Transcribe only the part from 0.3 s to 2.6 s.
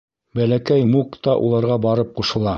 Бәләкәй Мук та уларға барып ҡушыла.